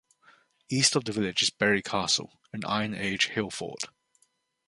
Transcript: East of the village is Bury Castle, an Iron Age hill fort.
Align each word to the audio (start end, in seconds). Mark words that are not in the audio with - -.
East 0.67 0.95
of 0.95 1.05
the 1.05 1.11
village 1.11 1.43
is 1.43 1.51
Bury 1.51 1.83
Castle, 1.83 2.39
an 2.53 2.65
Iron 2.65 2.95
Age 2.95 3.27
hill 3.27 3.51
fort. 3.51 3.83